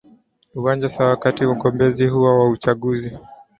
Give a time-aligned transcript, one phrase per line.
[0.55, 3.17] uwanja sawa katika ugombezi huo wa uchaguzi